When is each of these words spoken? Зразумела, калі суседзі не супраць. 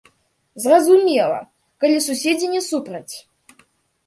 Зразумела, 0.63 1.37
калі 1.83 1.97
суседзі 2.07 2.47
не 2.55 2.61
супраць. 2.71 3.15